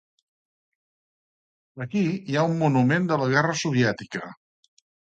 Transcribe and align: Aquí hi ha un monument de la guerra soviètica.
Aquí 1.87 2.03
hi 2.15 2.39
ha 2.39 2.49
un 2.51 2.59
monument 2.65 3.09
de 3.13 3.21
la 3.25 3.31
guerra 3.37 3.57
soviètica. 3.65 4.37